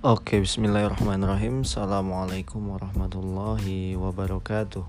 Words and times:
Oke, 0.00 0.40
bismillahirrahmanirrahim. 0.40 1.60
Assalamualaikum 1.60 2.72
warahmatullahi 2.72 4.00
wabarakatuh. 4.00 4.88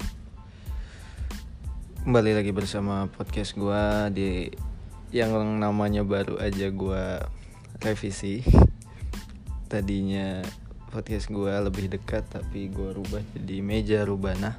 Kembali 2.07 2.31
lagi 2.31 2.55
bersama 2.55 3.11
podcast 3.11 3.59
gua 3.59 4.07
di 4.07 4.47
yang 5.11 5.35
namanya 5.59 6.07
baru 6.07 6.39
aja 6.39 6.71
gua 6.71 7.27
revisi. 7.83 8.39
Tadinya 9.67 10.47
podcast 10.95 11.27
gua 11.27 11.59
lebih 11.59 11.91
dekat 11.91 12.31
tapi 12.31 12.71
gua 12.71 12.95
rubah 12.95 13.19
jadi 13.35 13.59
meja 13.59 14.07
rubana 14.07 14.55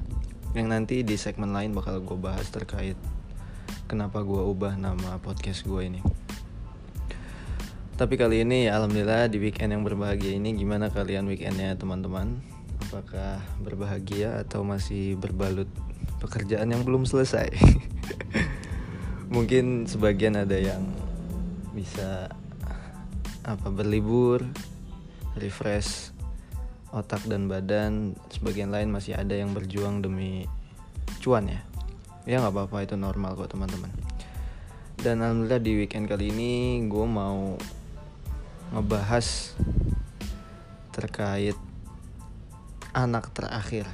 yang 0.53 0.69
nanti 0.69 1.01
di 1.01 1.17
segmen 1.17 1.49
lain 1.49 1.73
bakal 1.73 1.97
gua 2.05 2.29
bahas 2.29 2.45
terkait 2.53 2.93
kenapa 3.89 4.21
gua 4.21 4.45
ubah 4.45 4.77
nama 4.77 5.17
podcast 5.17 5.65
gua 5.65 5.81
ini. 5.81 6.12
Tapi 7.93 8.17
kali 8.17 8.41
ini 8.41 8.65
ya 8.65 8.81
alhamdulillah 8.81 9.29
di 9.29 9.37
weekend 9.37 9.69
yang 9.69 9.85
berbahagia 9.85 10.33
ini 10.33 10.57
gimana 10.57 10.89
kalian 10.89 11.29
weekendnya 11.29 11.77
teman-teman? 11.77 12.41
Apakah 12.89 13.37
berbahagia 13.61 14.41
atau 14.41 14.65
masih 14.65 15.13
berbalut 15.21 15.69
pekerjaan 16.17 16.73
yang 16.73 16.81
belum 16.81 17.05
selesai? 17.05 17.53
Mungkin 19.33 19.85
sebagian 19.85 20.41
ada 20.41 20.57
yang 20.57 20.81
bisa 21.77 22.33
apa 23.45 23.69
berlibur, 23.69 24.41
refresh 25.37 26.09
otak 26.89 27.21
dan 27.29 27.45
badan, 27.45 28.17
sebagian 28.33 28.73
lain 28.73 28.89
masih 28.89 29.13
ada 29.13 29.37
yang 29.37 29.53
berjuang 29.53 30.01
demi 30.01 30.49
cuan 31.21 31.45
ya. 31.45 31.61
Ya 32.25 32.41
nggak 32.41 32.57
apa-apa 32.57 32.89
itu 32.89 32.97
normal 32.97 33.37
kok 33.37 33.53
teman-teman. 33.53 33.93
Dan 34.97 35.21
alhamdulillah 35.21 35.61
di 35.61 35.77
weekend 35.77 36.09
kali 36.09 36.33
ini 36.33 36.81
gue 36.89 37.05
mau 37.05 37.53
ngebahas 38.73 39.53
terkait 40.89 41.53
anak 42.89 43.29
terakhir 43.29 43.85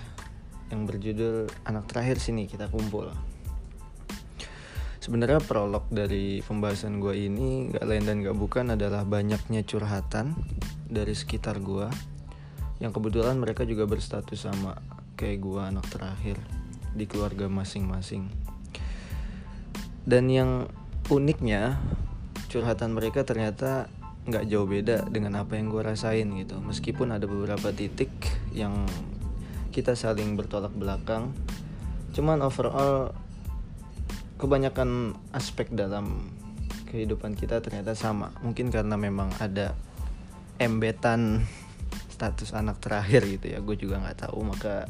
yang 0.72 0.88
berjudul 0.88 1.52
anak 1.68 1.84
terakhir 1.92 2.16
sini 2.24 2.48
kita 2.48 2.72
kumpul. 2.72 3.12
Sebenarnya 5.04 5.44
prolog 5.44 5.84
dari 5.92 6.40
pembahasan 6.40 7.04
gue 7.04 7.28
ini 7.28 7.76
gak 7.76 7.88
lain 7.88 8.04
dan 8.08 8.24
gak 8.24 8.40
bukan 8.40 8.72
adalah 8.72 9.04
banyaknya 9.04 9.68
curhatan 9.68 10.38
dari 10.88 11.12
sekitar 11.12 11.60
gue 11.60 11.88
yang 12.80 12.96
kebetulan 12.96 13.36
mereka 13.36 13.68
juga 13.68 13.84
berstatus 13.84 14.48
sama 14.48 14.80
kayak 15.20 15.44
gue 15.44 15.60
anak 15.60 15.88
terakhir 15.92 16.40
di 16.96 17.04
keluarga 17.04 17.52
masing-masing. 17.52 18.32
Dan 20.08 20.32
yang 20.32 20.72
uniknya 21.12 21.76
curhatan 22.48 22.96
mereka 22.96 23.28
ternyata 23.28 23.92
nggak 24.30 24.46
jauh 24.48 24.70
beda 24.70 25.10
dengan 25.10 25.42
apa 25.42 25.58
yang 25.58 25.74
gue 25.74 25.82
rasain 25.82 26.30
gitu. 26.38 26.62
Meskipun 26.62 27.12
ada 27.14 27.26
beberapa 27.26 27.74
titik 27.74 28.12
yang 28.54 28.86
kita 29.70 29.94
saling 29.94 30.34
bertolak 30.34 30.74
belakang 30.74 31.34
cuman 32.10 32.42
overall 32.42 33.14
kebanyakan 34.42 35.14
aspek 35.30 35.70
dalam 35.70 36.34
kehidupan 36.90 37.38
kita 37.38 37.62
ternyata 37.62 37.94
sama. 37.94 38.34
Mungkin 38.42 38.74
karena 38.74 38.98
memang 38.98 39.30
ada 39.38 39.78
embetan 40.58 41.46
status 42.10 42.52
anak 42.52 42.84
terakhir 42.84 43.24
gitu 43.30 43.54
ya 43.54 43.60
gue 43.62 43.76
juga 43.78 44.02
nggak 44.02 44.30
tahu. 44.30 44.40
Maka 44.42 44.90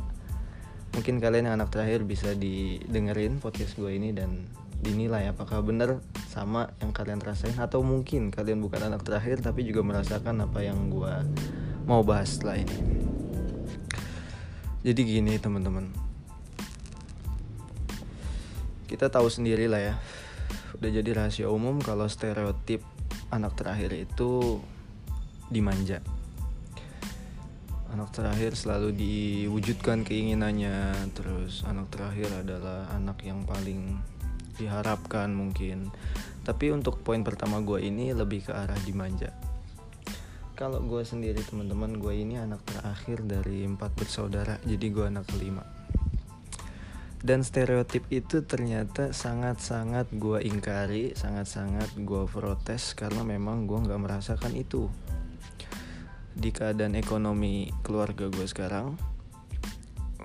mungkin 0.96 1.22
kalian 1.22 1.52
yang 1.52 1.56
anak 1.62 1.70
terakhir 1.76 2.08
bisa 2.08 2.34
didengerin 2.34 3.38
podcast 3.44 3.76
gue 3.76 3.92
ini 3.94 4.16
dan 4.16 4.48
dinilai 4.80 5.28
apakah 5.28 5.60
benar 5.60 6.00
sama 6.32 6.72
yang 6.80 6.96
kalian 6.96 7.20
rasain 7.20 7.56
atau 7.60 7.84
mungkin 7.84 8.32
kalian 8.32 8.64
bukan 8.64 8.88
anak 8.88 9.04
terakhir 9.04 9.44
tapi 9.44 9.68
juga 9.68 9.84
merasakan 9.84 10.48
apa 10.48 10.64
yang 10.64 10.88
gue 10.88 11.14
mau 11.84 12.06
bahas 12.06 12.40
setelah 12.40 12.64
ini. 12.64 12.78
Jadi 14.80 15.02
gini 15.04 15.36
teman-teman. 15.36 15.92
Kita 18.88 19.12
tahu 19.12 19.28
sendiri 19.28 19.68
lah 19.68 19.82
ya 19.84 19.96
udah 20.80 20.90
jadi 20.96 21.12
rahasia 21.12 21.52
umum 21.52 21.84
kalau 21.84 22.08
stereotip 22.08 22.80
anak 23.36 23.60
terakhir 23.60 23.92
itu 23.92 24.64
dimanja. 25.52 26.00
Anak 27.92 28.16
terakhir 28.16 28.56
selalu 28.56 28.96
diwujudkan 28.96 30.08
keinginannya 30.08 30.94
terus 31.18 31.68
anak 31.68 31.92
terakhir 31.92 32.32
adalah 32.46 32.88
anak 32.96 33.20
yang 33.26 33.44
paling 33.44 34.00
diharapkan 34.60 35.32
mungkin. 35.32 35.88
Tapi 36.44 36.76
untuk 36.76 37.00
poin 37.02 37.24
pertama 37.24 37.64
gue 37.64 37.80
ini 37.82 38.12
lebih 38.12 38.46
ke 38.46 38.54
arah 38.54 38.78
dimanja 38.84 39.32
kalau 40.60 40.84
gue 40.84 41.08
sendiri 41.08 41.40
teman-teman 41.40 42.04
gue 42.04 42.20
ini 42.20 42.36
anak 42.36 42.60
terakhir 42.68 43.24
dari 43.24 43.64
empat 43.64 43.96
bersaudara 43.96 44.60
jadi 44.68 44.92
gue 44.92 45.06
anak 45.08 45.32
kelima. 45.32 45.64
Dan 47.24 47.48
stereotip 47.48 48.04
itu 48.12 48.44
ternyata 48.44 49.16
sangat-sangat 49.16 50.12
gue 50.12 50.44
ingkari, 50.44 51.16
sangat-sangat 51.16 51.96
gue 52.04 52.28
protes 52.28 52.92
karena 52.92 53.24
memang 53.24 53.72
gue 53.72 53.80
nggak 53.88 54.04
merasakan 54.04 54.52
itu. 54.60 54.92
Di 56.36 56.52
keadaan 56.52 57.00
ekonomi 57.00 57.72
keluarga 57.80 58.28
gue 58.28 58.44
sekarang. 58.44 59.00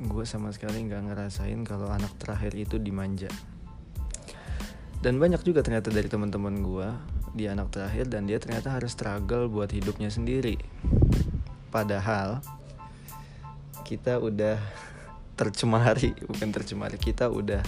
Gue 0.03 0.27
sama 0.27 0.50
sekali 0.50 0.83
nggak 0.83 1.15
ngerasain 1.15 1.62
kalau 1.62 1.94
anak 1.94 2.11
terakhir 2.19 2.59
itu 2.59 2.83
dimanja 2.83 3.31
dan 5.04 5.20
banyak 5.20 5.44
juga 5.44 5.60
ternyata 5.60 5.92
dari 5.92 6.09
teman-teman 6.09 6.65
gue 6.65 6.88
dia 7.37 7.53
anak 7.53 7.76
terakhir 7.76 8.09
dan 8.09 8.25
dia 8.25 8.41
ternyata 8.41 8.72
harus 8.72 8.97
struggle 8.97 9.53
buat 9.53 9.69
hidupnya 9.69 10.09
sendiri. 10.09 10.56
Padahal 11.69 12.41
kita 13.84 14.16
udah 14.16 14.56
tercemari 15.38 16.16
bukan 16.25 16.48
tercemari 16.48 16.97
kita 16.97 17.28
udah 17.28 17.60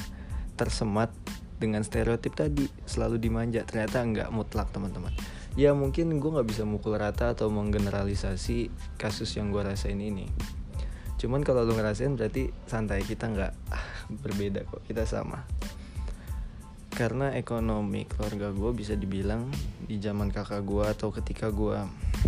tersemat 0.56 1.12
dengan 1.60 1.84
stereotip 1.84 2.32
tadi 2.32 2.72
selalu 2.88 3.20
dimanja. 3.20 3.69
Ternyata 3.69 4.00
nggak 4.00 4.28
mutlak 4.32 4.72
teman-teman. 4.72 5.12
Ya 5.60 5.76
mungkin 5.76 6.16
gue 6.16 6.30
nggak 6.41 6.48
bisa 6.48 6.64
mukul 6.64 6.96
rata 6.96 7.36
atau 7.36 7.52
menggeneralisasi 7.52 8.72
kasus 8.96 9.36
yang 9.36 9.52
gue 9.52 9.60
rasain 9.60 10.00
ini. 10.00 10.25
Cuman 11.20 11.44
kalau 11.44 11.69
lu 11.69 11.76
ngerasain 11.76 12.16
berarti 12.16 12.48
santai 12.64 13.04
kita 13.04 13.28
nggak 13.28 13.52
berbeda 14.25 14.64
kok 14.64 14.88
kita 14.88 15.04
sama 15.04 15.56
karena 16.96 17.36
ekonomi 17.36 18.08
keluarga 18.08 18.56
gue 18.56 18.72
bisa 18.72 18.96
dibilang 18.96 19.52
di 19.84 20.00
zaman 20.00 20.32
kakak 20.32 20.64
gue 20.64 20.80
atau 20.80 21.12
ketika 21.12 21.52
gue 21.52 21.76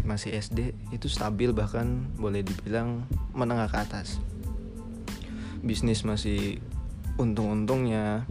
masih 0.04 0.36
SD 0.36 0.76
itu 0.92 1.08
stabil 1.08 1.56
bahkan 1.56 2.04
boleh 2.20 2.44
dibilang 2.44 3.08
menengah 3.32 3.72
ke 3.72 3.80
atas. 3.80 4.20
Bisnis 5.64 6.04
masih 6.04 6.60
untung-untungnya. 7.16 8.28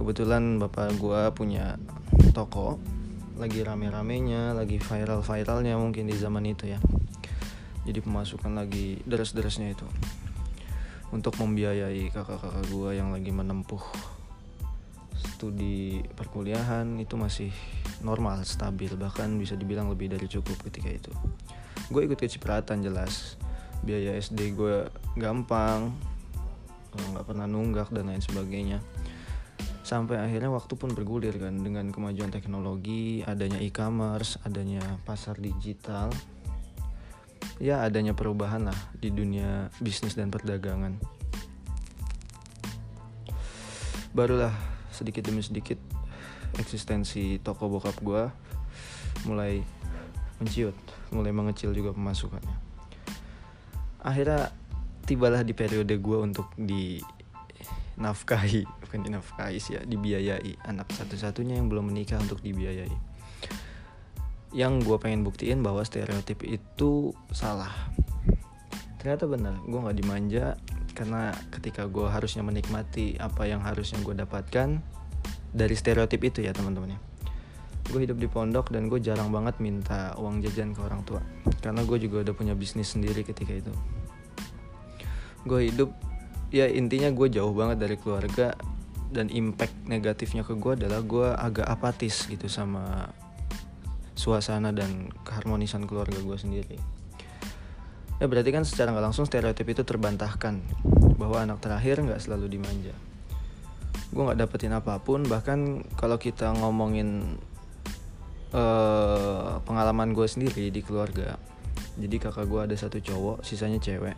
Kebetulan 0.00 0.56
bapak 0.56 0.96
gue 0.96 1.20
punya 1.36 1.76
toko 2.32 2.80
lagi 3.36 3.60
rame-ramenya 3.60 4.56
lagi 4.56 4.80
viral-viralnya 4.80 5.76
mungkin 5.76 6.08
di 6.08 6.16
zaman 6.16 6.48
itu 6.48 6.72
ya. 6.72 6.80
Jadi 7.84 8.00
pemasukan 8.00 8.56
lagi 8.56 9.04
deres-deresnya 9.04 9.76
itu. 9.76 9.84
Untuk 11.12 11.36
membiayai 11.36 12.08
kakak-kakak 12.16 12.64
gue 12.72 12.96
yang 12.96 13.12
lagi 13.12 13.28
menempuh 13.28 13.84
studi 15.38 16.02
perkuliahan 16.18 16.98
itu 16.98 17.14
masih 17.14 17.54
normal 18.02 18.42
stabil 18.42 18.90
bahkan 18.98 19.30
bisa 19.38 19.54
dibilang 19.54 19.86
lebih 19.86 20.10
dari 20.10 20.26
cukup 20.26 20.58
ketika 20.66 20.90
itu. 20.90 21.14
Gue 21.94 22.10
ikut 22.10 22.18
kecipratan 22.18 22.82
jelas. 22.82 23.38
Biaya 23.86 24.18
SD 24.18 24.58
gue 24.58 24.90
gampang 25.14 25.94
nggak 26.98 27.22
pernah 27.22 27.46
nunggak 27.46 27.94
dan 27.94 28.10
lain 28.10 28.18
sebagainya. 28.18 28.82
Sampai 29.86 30.18
akhirnya 30.18 30.50
waktu 30.50 30.74
pun 30.74 30.90
bergulir 30.90 31.38
kan 31.38 31.54
dengan 31.62 31.94
kemajuan 31.94 32.34
teknologi 32.34 33.22
adanya 33.22 33.62
e-commerce 33.62 34.42
adanya 34.42 34.82
pasar 35.06 35.38
digital. 35.38 36.10
Ya 37.62 37.86
adanya 37.86 38.10
perubahan 38.10 38.66
lah 38.66 38.78
di 38.98 39.14
dunia 39.14 39.70
bisnis 39.78 40.18
dan 40.18 40.34
perdagangan. 40.34 40.98
Barulah 44.10 44.77
sedikit 44.98 45.30
demi 45.30 45.46
sedikit 45.46 45.78
eksistensi 46.58 47.38
toko 47.38 47.70
bokap 47.70 47.94
gue 48.02 48.22
mulai 49.30 49.62
menciut 50.42 50.74
mulai 51.14 51.30
mengecil 51.30 51.70
juga 51.70 51.94
pemasukannya. 51.94 52.56
Akhirnya 54.02 54.50
tibalah 55.06 55.46
di 55.46 55.56
periode 55.56 55.94
gue 55.96 56.18
untuk 56.18 56.50
di 56.58 57.00
nafkahi 57.98 58.62
bukan 58.62 59.02
dinafkahi 59.02 59.58
sih 59.58 59.74
ya 59.74 59.82
dibiayai 59.82 60.62
anak 60.70 60.86
satu-satunya 60.94 61.58
yang 61.58 61.66
belum 61.66 61.90
menikah 61.90 62.20
untuk 62.22 62.38
dibiayai. 62.44 62.94
Yang 64.54 64.72
gue 64.86 64.96
pengen 65.02 65.26
buktiin 65.26 65.60
bahwa 65.60 65.82
stereotip 65.84 66.46
itu 66.46 67.12
salah. 67.34 67.72
Ternyata 69.02 69.28
benar 69.28 69.54
gue 69.66 69.78
nggak 69.78 69.98
dimanja 69.98 70.56
karena 70.98 71.30
ketika 71.54 71.86
gue 71.86 72.10
harusnya 72.10 72.42
menikmati 72.42 73.14
apa 73.22 73.46
yang 73.46 73.62
harusnya 73.62 74.02
gue 74.02 74.18
dapatkan 74.18 74.82
dari 75.54 75.74
stereotip 75.78 76.18
itu 76.26 76.42
ya 76.42 76.50
teman-teman 76.50 76.98
ya. 76.98 77.00
Gue 77.86 78.02
hidup 78.02 78.18
di 78.18 78.26
pondok 78.26 78.74
dan 78.74 78.90
gue 78.90 78.98
jarang 78.98 79.30
banget 79.30 79.62
minta 79.62 80.18
uang 80.18 80.42
jajan 80.42 80.74
ke 80.74 80.82
orang 80.82 81.06
tua. 81.06 81.22
Karena 81.62 81.86
gue 81.86 82.02
juga 82.02 82.26
udah 82.26 82.34
punya 82.34 82.58
bisnis 82.58 82.90
sendiri 82.90 83.22
ketika 83.22 83.54
itu. 83.54 83.70
Gue 85.46 85.70
hidup 85.70 85.94
ya 86.50 86.66
intinya 86.66 87.14
gue 87.14 87.30
jauh 87.30 87.54
banget 87.54 87.78
dari 87.78 87.94
keluarga 87.94 88.58
dan 89.14 89.30
impact 89.30 89.86
negatifnya 89.86 90.42
ke 90.42 90.58
gue 90.58 90.82
adalah 90.82 91.00
gue 91.06 91.28
agak 91.30 91.64
apatis 91.64 92.26
gitu 92.26 92.50
sama 92.50 93.06
suasana 94.18 94.74
dan 94.74 95.14
keharmonisan 95.22 95.86
keluarga 95.86 96.18
gue 96.18 96.36
sendiri 96.36 96.97
ya 98.18 98.26
berarti 98.26 98.50
kan 98.50 98.66
secara 98.66 98.90
nggak 98.90 99.06
langsung 99.10 99.26
stereotip 99.26 99.66
itu 99.66 99.82
terbantahkan 99.86 100.58
bahwa 101.18 101.42
anak 101.42 101.62
terakhir 101.62 102.02
nggak 102.02 102.18
selalu 102.22 102.58
dimanja. 102.58 102.94
Gue 104.10 104.22
nggak 104.26 104.38
dapetin 104.38 104.74
apa 104.74 104.98
pun 104.98 105.26
bahkan 105.26 105.86
kalau 105.94 106.18
kita 106.18 106.50
ngomongin 106.58 107.38
uh, 108.54 109.62
pengalaman 109.62 110.14
gue 110.14 110.26
sendiri 110.26 110.70
di 110.70 110.80
keluarga. 110.82 111.38
Jadi 111.98 112.16
kakak 112.22 112.46
gue 112.46 112.60
ada 112.62 112.76
satu 112.78 112.98
cowok 113.02 113.42
sisanya 113.46 113.78
cewek. 113.82 114.14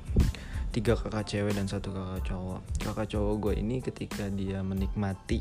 Tiga 0.70 0.94
kakak 0.94 1.26
cewek 1.26 1.52
dan 1.56 1.67
satu 1.67 1.93
kakak 1.93 2.23
cowok. 2.29 2.61
Kakak 2.81 3.06
cowok 3.12 3.35
gue 3.41 3.55
ini 3.61 3.85
ketika 3.85 4.29
dia 4.32 4.64
menikmati 4.64 5.41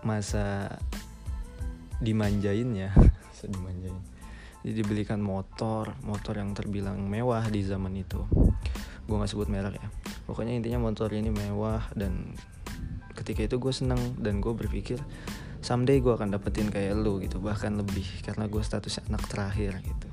masa 0.00 0.80
dimanjain 2.04 2.72
ya 2.72 2.88
dimanjain 3.44 4.09
jadi 4.60 4.84
dibelikan 4.84 5.24
motor 5.24 5.96
motor 6.04 6.36
yang 6.36 6.52
terbilang 6.52 7.00
mewah 7.08 7.48
di 7.48 7.64
zaman 7.64 7.96
itu. 7.96 8.20
Gue 9.08 9.16
nggak 9.16 9.30
sebut 9.32 9.48
merek 9.48 9.80
ya. 9.80 9.88
Pokoknya 10.28 10.52
intinya 10.52 10.84
motor 10.84 11.08
ini 11.16 11.32
mewah 11.32 11.88
dan 11.96 12.36
ketika 13.16 13.44
itu 13.44 13.56
gue 13.56 13.72
seneng 13.72 14.00
dan 14.20 14.40
gue 14.40 14.52
berpikir 14.52 15.00
someday 15.60 16.00
gue 16.00 16.12
akan 16.12 16.32
dapetin 16.32 16.72
kayak 16.72 16.96
lu 16.96 17.20
gitu 17.20 17.36
bahkan 17.36 17.76
lebih 17.76 18.04
karena 18.24 18.48
gue 18.48 18.62
statusnya 18.64 19.08
anak 19.08 19.24
terakhir 19.28 19.80
gitu. 19.80 20.08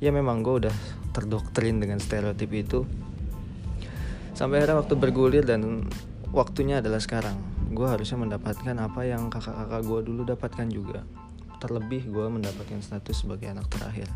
Ya 0.00 0.14
memang 0.14 0.40
gue 0.46 0.66
udah 0.66 0.76
terdoktrin 1.12 1.82
dengan 1.82 1.98
stereotip 1.98 2.50
itu. 2.54 2.86
Sampai 4.32 4.62
akhirnya 4.62 4.80
waktu 4.80 4.94
bergulir 4.96 5.44
dan 5.44 5.90
waktunya 6.32 6.80
adalah 6.80 7.02
sekarang. 7.02 7.36
Gue 7.70 7.86
harusnya 7.86 8.16
mendapatkan 8.16 8.74
apa 8.78 9.04
yang 9.04 9.28
kakak-kakak 9.28 9.82
gue 9.84 10.00
dulu 10.06 10.22
dapatkan 10.24 10.66
juga 10.72 11.04
terlebih 11.60 12.08
gue 12.08 12.26
mendapatkan 12.26 12.80
status 12.80 13.22
sebagai 13.22 13.52
anak 13.52 13.68
terakhir. 13.68 14.08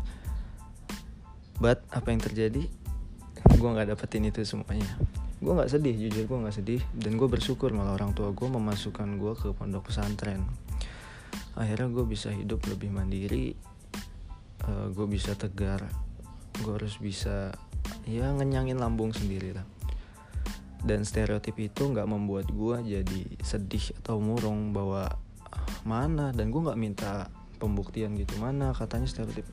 But 1.61 1.85
apa 1.93 2.11
yang 2.11 2.19
terjadi? 2.19 2.67
Gue 3.55 3.69
nggak 3.69 3.93
dapetin 3.93 4.27
itu 4.27 4.41
semuanya. 4.43 4.89
Gue 5.39 5.53
nggak 5.53 5.69
sedih 5.69 5.95
jujur 5.95 6.25
gue 6.25 6.37
nggak 6.41 6.55
sedih. 6.57 6.81
Dan 6.97 7.21
gue 7.21 7.29
bersyukur 7.29 7.71
malah 7.71 7.93
orang 7.93 8.17
tua 8.17 8.33
gue 8.33 8.49
memasukkan 8.49 9.21
gue 9.21 9.33
ke 9.37 9.47
pondok 9.53 9.93
pesantren. 9.93 10.41
Akhirnya 11.55 11.87
gue 11.87 12.03
bisa 12.03 12.33
hidup 12.33 12.65
lebih 12.67 12.91
mandiri 12.91 13.55
uh, 14.67 14.69
eh, 14.69 14.87
gue 14.91 15.07
bisa 15.07 15.37
tegar. 15.37 15.85
Gue 16.59 16.81
harus 16.81 16.97
bisa 16.97 17.53
ya 18.09 18.33
ngenyangin 18.33 18.81
lambung 18.81 19.13
sendiri 19.13 19.53
lah 19.53 19.65
dan 20.85 21.01
stereotip 21.01 21.57
itu 21.57 21.89
nggak 21.89 22.05
membuat 22.05 22.45
gue 22.53 22.77
jadi 22.85 23.21
sedih 23.41 23.97
atau 24.05 24.21
murung 24.21 24.69
bahwa 24.69 25.09
ah, 25.09 25.17
mana 25.85 26.33
dan 26.33 26.49
gue 26.49 26.61
nggak 26.65 26.79
minta 26.81 27.29
pembuktian 27.61 28.17
gitu 28.17 28.35
mana 28.41 28.73
katanya 28.73 29.07
stereotip. 29.07 29.45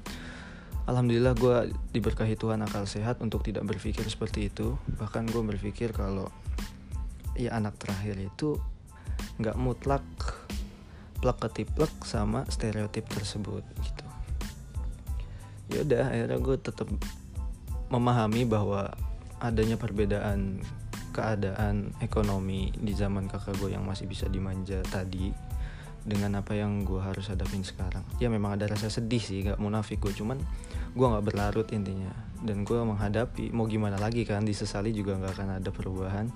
Alhamdulillah 0.82 1.38
gue 1.38 1.56
diberkahi 1.94 2.34
Tuhan 2.34 2.58
akal 2.66 2.90
sehat 2.90 3.22
untuk 3.22 3.46
tidak 3.46 3.62
berpikir 3.68 4.02
seperti 4.10 4.50
itu. 4.50 4.74
Bahkan 4.98 5.30
gue 5.30 5.42
berpikir 5.54 5.94
kalau 5.94 6.26
ya 7.38 7.54
anak 7.54 7.78
terakhir 7.78 8.18
itu 8.18 8.58
nggak 9.38 9.54
mutlak 9.54 10.02
plek 11.22 11.38
ketiplek 11.38 11.92
sama 12.02 12.42
stereotip 12.50 13.06
tersebut 13.06 13.62
gitu. 13.62 14.06
Ya 15.70 15.86
udah 15.86 16.02
akhirnya 16.10 16.38
gue 16.42 16.56
tetap 16.58 16.88
memahami 17.92 18.42
bahwa 18.42 18.90
adanya 19.38 19.78
perbedaan 19.78 20.58
keadaan 21.12 21.92
ekonomi 22.00 22.72
di 22.74 22.96
zaman 22.96 23.28
kakak 23.28 23.54
gue 23.60 23.76
yang 23.76 23.84
masih 23.84 24.08
bisa 24.08 24.26
dimanja 24.26 24.80
tadi 24.88 25.51
dengan 26.02 26.42
apa 26.42 26.58
yang 26.58 26.82
gue 26.82 26.98
harus 26.98 27.30
hadapin 27.30 27.62
sekarang. 27.62 28.02
Ya 28.18 28.26
memang 28.26 28.58
ada 28.58 28.66
rasa 28.66 28.90
sedih 28.90 29.22
sih 29.22 29.46
gak 29.46 29.62
munafik 29.62 30.02
gue 30.02 30.10
cuman 30.10 30.38
gue 30.92 31.06
nggak 31.06 31.24
berlarut 31.24 31.68
intinya. 31.70 32.10
Dan 32.42 32.66
gue 32.66 32.78
menghadapi 32.82 33.54
mau 33.54 33.70
gimana 33.70 33.96
lagi 33.96 34.26
kan 34.26 34.42
disesali 34.42 34.90
juga 34.90 35.14
nggak 35.14 35.32
akan 35.38 35.48
ada 35.62 35.70
perubahan. 35.70 36.26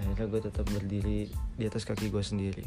Akhirnya 0.00 0.26
gue 0.32 0.40
tetap 0.40 0.64
berdiri 0.72 1.28
di 1.30 1.64
atas 1.68 1.84
kaki 1.84 2.08
gue 2.08 2.24
sendiri. 2.24 2.64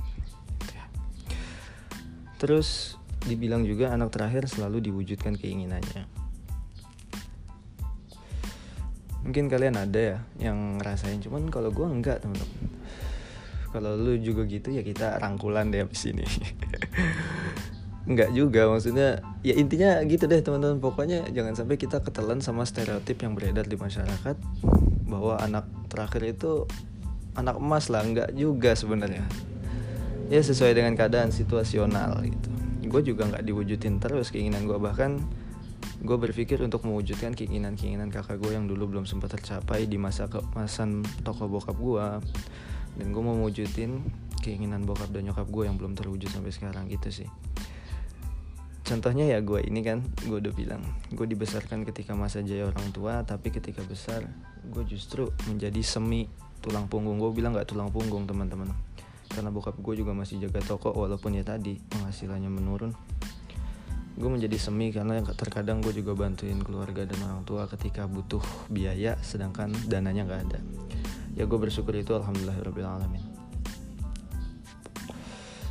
Terus 2.38 3.00
dibilang 3.24 3.64
juga 3.64 3.96
anak 3.96 4.12
terakhir 4.12 4.52
selalu 4.52 4.92
diwujudkan 4.92 5.40
keinginannya. 5.40 6.06
Mungkin 9.24 9.48
kalian 9.48 9.80
ada 9.80 10.00
ya 10.04 10.18
yang 10.52 10.78
ngerasain 10.78 11.24
cuman 11.24 11.48
kalau 11.48 11.72
gue 11.72 11.88
enggak 11.88 12.20
teman-teman 12.20 12.83
kalau 13.74 13.98
lu 13.98 14.14
juga 14.22 14.46
gitu 14.46 14.70
ya 14.70 14.86
kita 14.86 15.18
rangkulan 15.18 15.74
deh 15.74 15.82
abis 15.82 16.14
ini. 16.14 16.22
Enggak 18.10 18.36
juga 18.36 18.70
maksudnya 18.70 19.26
ya 19.42 19.58
intinya 19.58 19.98
gitu 20.06 20.30
deh 20.30 20.46
teman-teman. 20.46 20.78
Pokoknya 20.78 21.26
jangan 21.34 21.58
sampai 21.58 21.82
kita 21.82 22.06
ketelan 22.06 22.46
sama 22.46 22.70
stereotip 22.70 23.18
yang 23.26 23.34
beredar 23.34 23.66
di 23.66 23.74
masyarakat 23.74 24.38
bahwa 25.10 25.42
anak 25.42 25.66
terakhir 25.90 26.38
itu 26.38 26.70
anak 27.34 27.58
emas 27.58 27.90
lah. 27.90 28.06
Enggak 28.06 28.30
juga 28.38 28.78
sebenarnya. 28.78 29.26
Ya 30.30 30.40
sesuai 30.46 30.78
dengan 30.78 30.94
keadaan 30.94 31.34
situasional 31.34 32.22
gitu. 32.22 32.50
Gue 32.86 33.02
juga 33.02 33.26
nggak 33.26 33.42
diwujudin 33.42 33.98
terus 33.98 34.30
keinginan 34.30 34.70
gue 34.70 34.78
bahkan 34.78 35.18
gue 36.04 36.18
berpikir 36.20 36.60
untuk 36.60 36.84
mewujudkan 36.84 37.32
keinginan-keinginan 37.32 38.12
kakak 38.12 38.36
gue 38.44 38.52
yang 38.52 38.68
dulu 38.68 38.92
belum 38.92 39.08
sempat 39.08 39.40
tercapai 39.40 39.88
di 39.88 39.96
masa 39.96 40.28
kemasan 40.28 41.08
toko 41.24 41.48
bokap 41.48 41.80
gue 41.80 42.08
dan 42.98 43.10
gue 43.10 43.22
mau 43.22 43.34
mewujudin 43.34 44.06
keinginan 44.44 44.84
bokap 44.84 45.10
dan 45.10 45.32
nyokap 45.32 45.48
gue 45.48 45.64
yang 45.66 45.80
belum 45.80 45.96
terwujud 45.96 46.30
sampai 46.30 46.52
sekarang 46.52 46.92
gitu 46.92 47.24
sih. 47.24 47.30
Contohnya 48.84 49.24
ya 49.24 49.40
gue 49.40 49.64
ini 49.64 49.80
kan 49.80 50.04
gue 50.28 50.44
udah 50.44 50.52
bilang 50.52 50.84
gue 51.16 51.24
dibesarkan 51.24 51.88
ketika 51.88 52.20
masa 52.20 52.44
jaya 52.44 52.68
orang 52.68 52.92
tua 52.92 53.24
tapi 53.24 53.48
ketika 53.48 53.80
besar 53.88 54.28
gue 54.68 54.84
justru 54.84 55.32
menjadi 55.48 55.80
semi 55.80 56.28
tulang 56.60 56.92
punggung. 56.92 57.16
Gue 57.16 57.32
bilang 57.32 57.56
nggak 57.56 57.72
tulang 57.72 57.90
punggung 57.90 58.28
teman-teman. 58.28 58.68
Karena 59.32 59.50
bokap 59.50 59.80
gue 59.80 60.04
juga 60.04 60.12
masih 60.12 60.44
jaga 60.44 60.62
toko 60.62 60.92
walaupun 60.92 61.34
ya 61.40 61.48
tadi 61.48 61.80
penghasilannya 61.80 62.52
menurun. 62.52 62.92
Gue 64.14 64.30
menjadi 64.30 64.60
semi 64.62 64.94
karena 64.94 65.26
terkadang 65.34 65.82
gue 65.82 65.96
juga 65.96 66.14
bantuin 66.14 66.60
keluarga 66.62 67.08
dan 67.08 67.18
orang 67.26 67.42
tua 67.48 67.66
ketika 67.66 68.06
butuh 68.06 68.44
biaya 68.70 69.18
sedangkan 69.26 69.74
dananya 69.90 70.30
nggak 70.30 70.42
ada 70.52 70.60
ya 71.34 71.50
gue 71.50 71.60
bersyukur 71.60 71.98
itu 71.98 72.14
alhamdulillah 72.14 72.58
alamin 72.86 73.24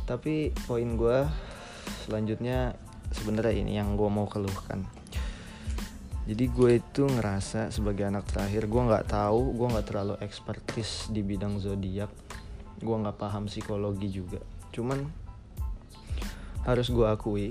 tapi 0.03 0.51
poin 0.67 0.99
gue 0.99 1.23
selanjutnya 2.03 2.75
sebenarnya 3.15 3.55
ini 3.63 3.79
yang 3.79 3.95
gue 3.95 4.09
mau 4.11 4.27
keluhkan. 4.27 4.83
Jadi 6.23 6.45
gue 6.51 6.79
itu 6.79 7.03
ngerasa 7.03 7.71
sebagai 7.71 8.07
anak 8.07 8.27
terakhir 8.27 8.67
gue 8.67 8.81
nggak 8.83 9.11
tahu 9.11 9.55
gue 9.55 9.67
nggak 9.75 9.87
terlalu 9.87 10.15
ekspertis 10.19 11.07
di 11.11 11.23
bidang 11.23 11.59
zodiak. 11.59 12.11
Gue 12.83 12.95
nggak 12.99 13.15
paham 13.15 13.47
psikologi 13.47 14.11
juga. 14.11 14.43
Cuman 14.75 15.07
harus 16.67 16.87
gue 16.91 17.07
akui 17.07 17.47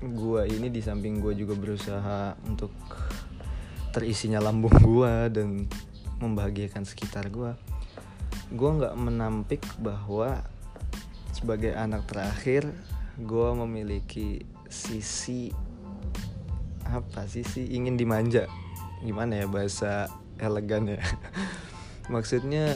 gue 0.00 0.42
ini 0.48 0.72
di 0.72 0.80
samping 0.80 1.20
gue 1.20 1.34
juga 1.36 1.54
berusaha 1.58 2.34
untuk 2.46 2.72
terisinya 3.90 4.38
lambung 4.38 4.72
gue 4.72 5.14
dan 5.34 5.66
membahagiakan 6.20 6.84
sekitar 6.84 7.32
gue 7.32 7.56
gue 8.50 8.70
nggak 8.70 8.94
menampik 8.98 9.62
bahwa 9.78 10.42
sebagai 11.30 11.70
anak 11.78 12.02
terakhir 12.10 12.66
gue 13.14 13.48
memiliki 13.62 14.42
sisi 14.66 15.54
apa 16.82 17.30
sisi 17.30 17.70
ingin 17.70 17.94
dimanja. 17.94 18.50
Gimana 19.06 19.38
ya 19.38 19.46
bahasa 19.46 20.10
elegan 20.42 20.90
ya? 20.90 21.00
Maksudnya 22.14 22.74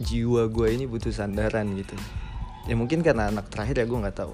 jiwa 0.00 0.48
gue 0.48 0.68
ini 0.72 0.88
butuh 0.88 1.12
sandaran 1.12 1.68
gitu. 1.76 1.96
Ya 2.64 2.72
mungkin 2.72 3.04
karena 3.04 3.28
anak 3.28 3.52
terakhir 3.52 3.84
ya 3.84 3.86
gue 3.86 3.98
nggak 4.00 4.16
tahu. 4.24 4.32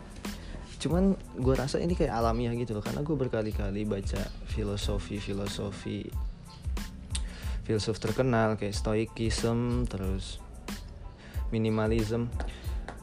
Cuman 0.78 1.18
gue 1.34 1.54
rasa 1.58 1.82
ini 1.82 1.98
kayak 1.98 2.14
alamiah 2.14 2.54
gitu 2.54 2.78
loh 2.78 2.84
karena 2.84 3.02
gue 3.02 3.16
berkali-kali 3.18 3.82
baca 3.82 4.22
filosofi 4.46 5.18
filosofi 5.18 6.06
filsuf 7.66 7.98
terkenal 7.98 8.54
kayak 8.54 8.78
stoikism 8.78 9.90
terus 9.90 10.38
minimalism. 11.50 12.30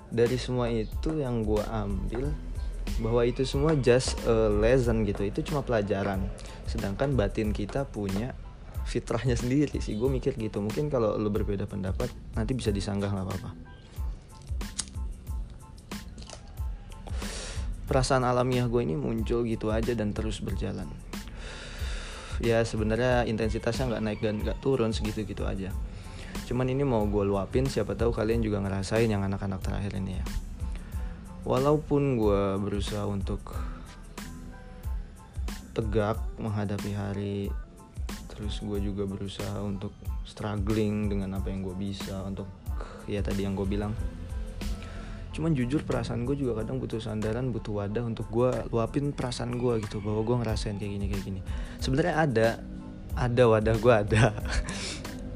Dari 0.07 0.39
semua 0.39 0.71
itu 0.71 1.19
yang 1.19 1.43
gue 1.43 1.59
ambil 1.67 2.31
bahwa 3.03 3.27
itu 3.27 3.43
semua 3.43 3.75
just 3.75 4.15
a 4.23 4.47
lesson 4.47 5.03
gitu. 5.03 5.27
Itu 5.27 5.43
cuma 5.43 5.67
pelajaran. 5.67 6.23
Sedangkan 6.63 7.19
batin 7.19 7.51
kita 7.51 7.83
punya 7.83 8.31
fitrahnya 8.87 9.35
sendiri 9.35 9.83
sih. 9.83 9.99
Gue 9.99 10.07
mikir 10.07 10.39
gitu. 10.39 10.63
Mungkin 10.63 10.87
kalau 10.87 11.19
lo 11.19 11.27
berbeda 11.27 11.67
pendapat 11.67 12.07
nanti 12.39 12.55
bisa 12.55 12.71
disanggah 12.71 13.11
nggak 13.11 13.27
apa-apa. 13.27 13.51
Perasaan 17.83 18.23
alamiah 18.23 18.71
gue 18.71 18.79
ini 18.79 18.95
muncul 18.95 19.43
gitu 19.43 19.67
aja 19.75 19.91
dan 19.91 20.15
terus 20.15 20.39
berjalan 20.39 20.87
ya 22.43 22.59
sebenarnya 22.67 23.23
intensitasnya 23.23 23.87
nggak 23.87 24.03
naik 24.03 24.19
dan 24.19 24.35
nggak 24.43 24.59
turun 24.59 24.91
segitu 24.91 25.23
gitu 25.23 25.47
aja. 25.47 25.71
Cuman 26.43 26.67
ini 26.67 26.83
mau 26.83 27.07
gue 27.07 27.23
luapin 27.23 27.63
siapa 27.63 27.95
tahu 27.95 28.11
kalian 28.11 28.43
juga 28.43 28.59
ngerasain 28.59 29.07
yang 29.07 29.23
anak-anak 29.23 29.63
terakhir 29.63 29.95
ini 29.95 30.19
ya. 30.19 30.25
Walaupun 31.47 32.19
gue 32.19 32.59
berusaha 32.59 33.07
untuk 33.07 33.39
tegak 35.73 36.19
menghadapi 36.37 36.91
hari 36.93 37.49
terus 38.29 38.61
gue 38.61 38.81
juga 38.81 39.07
berusaha 39.07 39.61
untuk 39.63 39.95
struggling 40.27 41.07
dengan 41.09 41.37
apa 41.39 41.49
yang 41.49 41.63
gue 41.63 41.75
bisa 41.77 42.27
untuk 42.27 42.45
ya 43.07 43.23
tadi 43.23 43.47
yang 43.47 43.55
gue 43.55 43.65
bilang. 43.65 43.95
Cuman 45.33 45.57
jujur 45.57 45.81
perasaan 45.81 46.29
gue 46.29 46.37
juga 46.37 46.61
kadang 46.61 46.77
butuh 46.77 47.01
sandaran 47.01 47.49
butuh 47.49 47.81
wadah 47.81 48.05
untuk 48.05 48.29
gue 48.29 48.53
luapin 48.69 49.09
perasaan 49.15 49.57
gue 49.57 49.81
gitu 49.81 49.97
bahwa 50.03 50.21
gue 50.21 50.35
ngerasain 50.45 50.77
kayak 50.77 50.91
gini 50.93 51.05
kayak 51.09 51.23
gini 51.25 51.41
sebenarnya 51.83 52.15
ada 52.15 52.47
ada 53.19 53.43
wadah 53.51 53.75
gue 53.75 53.93
ada. 53.93 54.23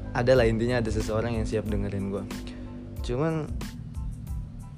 Ada 0.08 0.34
lah 0.34 0.50
intinya 0.50 0.82
ada 0.82 0.90
seseorang 0.90 1.36
yang 1.38 1.46
siap 1.46 1.68
dengerin 1.68 2.10
gue 2.10 2.24
cuman 3.08 3.48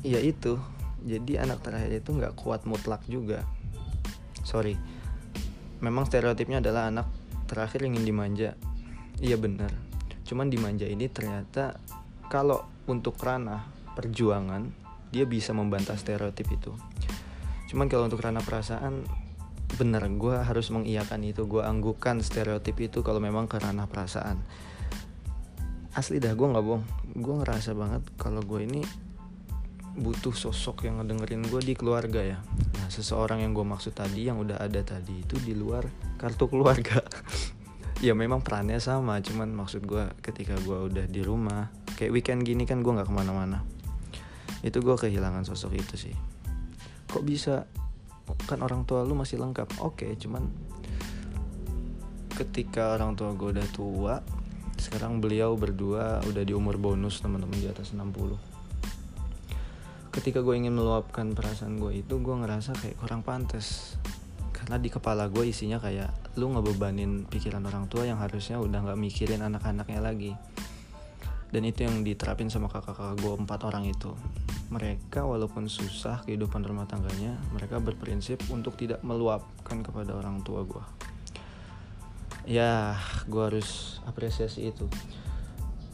ya 0.07 0.23
itu. 0.23 0.55
Jadi 1.01 1.41
anak 1.41 1.65
terakhir 1.67 1.91
itu 2.05 2.15
nggak 2.15 2.39
kuat 2.39 2.63
mutlak 2.69 3.03
juga. 3.11 3.43
Sorry. 4.47 4.79
Memang 5.83 6.07
stereotipnya 6.07 6.63
adalah 6.63 6.93
anak 6.93 7.09
terakhir 7.51 7.83
ingin 7.83 8.07
dimanja. 8.07 8.55
Iya 9.19 9.41
benar. 9.41 9.73
Cuman 10.29 10.53
dimanja 10.53 10.87
ini 10.87 11.09
ternyata 11.11 11.75
kalau 12.31 12.63
untuk 12.87 13.19
ranah 13.19 13.67
perjuangan 13.97 14.71
dia 15.11 15.27
bisa 15.27 15.51
membantah 15.57 15.97
stereotip 15.97 16.47
itu. 16.53 16.71
Cuman 17.73 17.89
kalau 17.89 18.07
untuk 18.07 18.21
ranah 18.21 18.45
perasaan 18.45 19.03
bener 19.77 20.03
gue 20.19 20.37
harus 20.41 20.73
mengiyakan 20.73 21.23
itu. 21.27 21.47
Gue 21.47 21.63
anggukan 21.63 22.19
stereotip 22.25 22.79
itu 22.81 23.05
kalau 23.07 23.23
memang 23.23 23.47
ke 23.47 23.61
ranah 23.61 23.87
perasaan. 23.87 24.43
Asli 25.95 26.23
dah 26.23 26.35
gue 26.35 26.47
nggak 26.47 26.65
bohong. 26.65 26.85
Gue 27.19 27.35
ngerasa 27.43 27.75
banget 27.75 28.03
kalau 28.19 28.43
gue 28.43 28.63
ini 28.67 28.83
butuh 30.01 30.31
sosok 30.31 30.87
yang 30.87 31.03
ngedengerin 31.03 31.43
gue 31.51 31.61
di 31.63 31.75
keluarga 31.75 32.23
ya. 32.23 32.39
Nah 32.79 32.89
seseorang 32.89 33.43
yang 33.43 33.53
gue 33.53 33.67
maksud 33.67 33.93
tadi 33.93 34.31
yang 34.31 34.39
udah 34.39 34.63
ada 34.63 34.81
tadi 34.87 35.27
itu 35.27 35.37
di 35.43 35.53
luar 35.53 35.87
kartu 36.19 36.47
keluarga. 36.51 37.03
Ya 38.01 38.17
memang 38.17 38.41
perannya 38.41 38.81
sama 38.81 39.21
cuman 39.21 39.53
maksud 39.53 39.85
gue 39.85 40.09
ketika 40.25 40.57
gue 40.65 40.89
udah 40.89 41.05
di 41.05 41.21
rumah 41.21 41.69
kayak 42.01 42.17
weekend 42.17 42.49
gini 42.49 42.65
kan 42.65 42.81
gue 42.81 42.89
nggak 42.89 43.05
ke 43.05 43.13
mana-mana. 43.13 43.61
Itu 44.65 44.81
gue 44.81 44.97
kehilangan 44.97 45.45
sosok 45.45 45.77
itu 45.77 46.09
sih. 46.09 46.17
Kok 47.13 47.21
bisa 47.21 47.69
kan 48.47 48.61
orang 48.63 48.85
tua 48.85 49.03
lu 49.07 49.15
masih 49.19 49.39
lengkap. 49.41 49.81
Oke 49.83 50.07
okay, 50.07 50.13
cuman 50.19 50.47
ketika 52.35 52.97
orang 52.97 53.19
tua 53.19 53.37
gue 53.37 53.53
udah 53.53 53.69
tua 53.75 54.15
sekarang 54.81 55.21
beliau 55.21 55.61
berdua 55.61 56.25
udah 56.25 56.41
di 56.41 56.57
umur 56.57 56.81
bonus 56.81 57.21
teman-teman 57.21 57.61
di 57.61 57.69
atas 57.69 57.93
60 57.93 58.51
ketika 60.11 60.43
gue 60.43 60.55
ingin 60.59 60.75
meluapkan 60.75 61.31
perasaan 61.39 61.79
gue 61.79 62.03
itu 62.03 62.19
gue 62.19 62.35
ngerasa 62.35 62.75
kayak 62.75 62.99
kurang 62.99 63.23
pantas. 63.23 63.95
Karena 64.51 64.77
di 64.77 64.93
kepala 64.93 65.31
gue 65.31 65.49
isinya 65.49 65.81
kayak 65.81 66.37
lu 66.37 66.53
ngebebanin 66.53 67.25
pikiran 67.31 67.65
orang 67.65 67.89
tua 67.89 68.05
yang 68.05 68.19
harusnya 68.21 68.61
udah 68.61 68.85
nggak 68.85 69.01
mikirin 69.01 69.41
anak-anaknya 69.41 70.03
lagi. 70.03 70.33
Dan 71.51 71.63
itu 71.67 71.87
yang 71.87 72.03
diterapin 72.03 72.51
sama 72.51 72.67
kakak-kakak 72.67 73.23
gue 73.23 73.35
empat 73.39 73.61
orang 73.67 73.87
itu 73.87 74.13
mereka 74.71 75.27
walaupun 75.27 75.67
susah 75.67 76.23
kehidupan 76.23 76.63
rumah 76.63 76.87
tangganya 76.87 77.35
mereka 77.51 77.83
berprinsip 77.83 78.39
untuk 78.55 78.79
tidak 78.79 79.03
meluapkan 79.03 79.83
kepada 79.83 80.15
orang 80.15 80.41
tua 80.47 80.63
gue 80.63 81.11
ya 82.49 82.97
gue 83.29 83.43
harus 83.43 84.01
apresiasi 84.09 84.75
itu. 84.75 84.91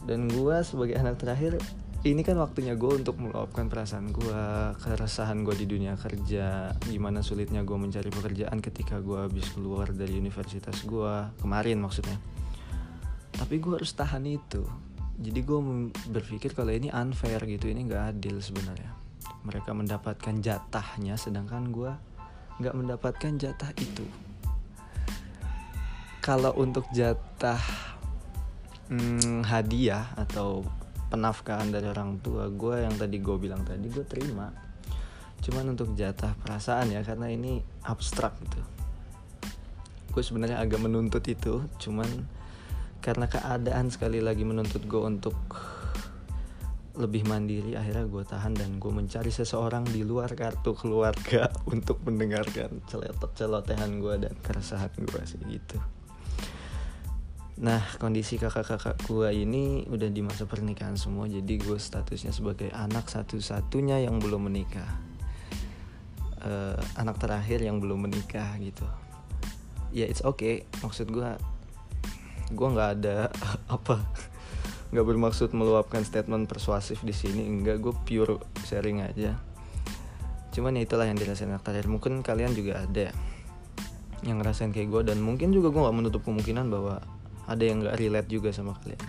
Dan 0.07 0.31
gue 0.31 0.55
sebagai 0.63 0.95
anak 0.95 1.19
terakhir 1.19 1.59
ini 2.01 2.23
kan 2.23 2.39
waktunya 2.39 2.77
gue 2.77 3.03
untuk 3.03 3.19
meluapkan 3.19 3.67
perasaan 3.67 4.15
gue 4.15 4.41
keresahan 4.79 5.43
gue 5.43 5.55
di 5.59 5.67
dunia 5.67 5.99
kerja 5.99 6.71
gimana 6.87 7.19
sulitnya 7.19 7.67
gue 7.67 7.75
mencari 7.75 8.07
pekerjaan 8.07 8.63
ketika 8.63 9.03
gue 9.03 9.27
habis 9.27 9.51
keluar 9.51 9.91
dari 9.91 10.15
universitas 10.15 10.81
gue 10.87 11.13
kemarin 11.43 11.77
maksudnya. 11.77 12.17
Tapi 13.37 13.59
gue 13.59 13.77
harus 13.77 13.91
tahan 13.93 14.23
itu 14.25 14.63
jadi 15.17 15.39
gue 15.41 15.59
berpikir 16.13 16.53
kalau 16.53 16.69
ini 16.69 16.93
unfair 16.93 17.41
gitu 17.49 17.65
ini 17.73 17.89
nggak 17.89 18.17
adil 18.17 18.37
sebenarnya. 18.37 18.93
Mereka 19.41 19.73
mendapatkan 19.73 20.35
jatahnya 20.45 21.17
sedangkan 21.17 21.73
gue 21.73 21.91
nggak 22.61 22.75
mendapatkan 22.77 23.33
jatah 23.41 23.73
itu. 23.81 24.05
Kalau 26.21 26.53
untuk 26.53 26.85
jatah 26.93 27.57
hmm, 28.93 29.41
hadiah 29.41 30.13
atau 30.13 30.61
penafkahan 31.09 31.73
dari 31.73 31.87
orang 31.89 32.21
tua 32.21 32.51
gue 32.53 32.85
yang 32.85 32.93
tadi 32.93 33.17
gue 33.17 33.37
bilang 33.41 33.65
tadi 33.65 33.89
gue 33.89 34.05
terima. 34.05 34.53
Cuman 35.41 35.73
untuk 35.73 35.97
jatah 35.97 36.37
perasaan 36.37 36.93
ya 36.93 37.01
karena 37.01 37.25
ini 37.33 37.57
abstrak 37.89 38.37
gitu. 38.45 38.61
Gue 40.13 40.21
sebenarnya 40.21 40.61
agak 40.61 40.77
menuntut 40.77 41.25
itu 41.25 41.65
cuman 41.81 42.36
karena 43.07 43.31
keadaan 43.31 43.87
sekali 43.87 44.19
lagi 44.19 44.43
menuntut 44.43 44.83
gue 44.83 44.99
untuk 44.99 45.39
lebih 46.99 47.23
mandiri 47.23 47.79
akhirnya 47.79 48.03
gue 48.03 48.23
tahan 48.27 48.51
dan 48.51 48.83
gue 48.83 48.91
mencari 48.91 49.31
seseorang 49.31 49.87
di 49.87 50.03
luar 50.03 50.35
kartu 50.35 50.75
keluarga 50.75 51.47
untuk 51.73 52.03
mendengarkan 52.03 52.83
celotet 52.83 53.31
celotehan 53.39 54.03
gue 54.03 54.27
dan 54.27 54.35
keresahan 54.43 54.91
gue 54.91 55.21
sih 55.23 55.39
gitu. 55.47 55.79
Nah 57.63 57.79
kondisi 57.95 58.35
kakak-kakak 58.35 58.99
gue 59.07 59.29
ini 59.31 59.87
udah 59.87 60.09
di 60.11 60.19
masa 60.19 60.43
pernikahan 60.43 60.99
semua 60.99 61.31
jadi 61.31 61.53
gue 61.63 61.79
statusnya 61.79 62.35
sebagai 62.35 62.75
anak 62.75 63.07
satu-satunya 63.07 64.03
yang 64.03 64.19
belum 64.19 64.51
menikah. 64.51 64.89
Uh, 66.37 66.77
anak 66.99 67.23
terakhir 67.23 67.63
yang 67.63 67.79
belum 67.79 68.11
menikah 68.11 68.51
gitu. 68.59 68.83
Ya 69.95 70.11
it's 70.11 70.25
okay. 70.27 70.67
Maksud 70.83 71.07
gue 71.07 71.56
gue 72.51 72.67
nggak 72.67 72.89
ada 72.99 73.31
apa 73.75 73.99
nggak 74.87 75.03
bermaksud 75.03 75.51
meluapkan 75.51 75.99
statement 76.07 76.47
persuasif 76.47 77.03
di 77.03 77.11
sini 77.11 77.43
enggak. 77.43 77.83
Gue 77.83 77.93
pure 78.07 78.39
sharing 78.63 79.03
aja. 79.03 79.35
Cuman 80.55 80.79
ya 80.79 80.87
itulah 80.87 81.05
yang 81.05 81.19
dirasain 81.19 81.51
anak 81.51 81.67
terakhir. 81.67 81.91
Mungkin 81.91 82.23
kalian 82.23 82.55
juga 82.55 82.87
ada 82.87 83.11
yang 84.25 84.41
ngerasain 84.41 84.73
kayak 84.73 84.89
gue 84.89 85.01
dan 85.13 85.21
mungkin 85.21 85.53
juga 85.53 85.69
gue 85.69 85.81
nggak 85.83 85.97
menutup 85.97 86.21
kemungkinan 86.25 86.71
bahwa 86.71 87.03
ada 87.45 87.63
yang 87.63 87.83
nggak 87.83 87.99
relate 87.99 88.29
juga 88.31 88.49
sama 88.55 88.79
kalian. 88.79 89.03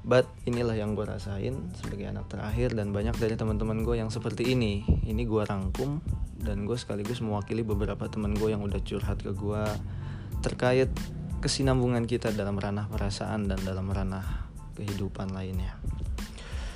But 0.00 0.24
inilah 0.48 0.80
yang 0.80 0.96
gue 0.96 1.04
rasain 1.04 1.76
sebagai 1.76 2.08
anak 2.08 2.32
terakhir 2.32 2.72
dan 2.72 2.88
banyak 2.88 3.20
dari 3.20 3.36
teman-teman 3.36 3.84
gue 3.84 4.00
yang 4.00 4.08
seperti 4.08 4.56
ini. 4.56 4.86
Ini 5.04 5.28
gue 5.28 5.42
rangkum 5.44 6.00
dan 6.40 6.64
gue 6.64 6.78
sekaligus 6.78 7.20
mewakili 7.20 7.60
beberapa 7.60 8.08
teman 8.08 8.32
gue 8.32 8.48
yang 8.48 8.64
udah 8.64 8.80
curhat 8.80 9.20
ke 9.20 9.36
gue 9.36 9.64
terkait 10.40 10.88
kesinambungan 11.40 12.04
kita 12.04 12.36
dalam 12.36 12.60
ranah 12.60 12.84
perasaan 12.92 13.48
dan 13.48 13.56
dalam 13.64 13.88
ranah 13.88 14.52
kehidupan 14.76 15.32
lainnya. 15.32 15.80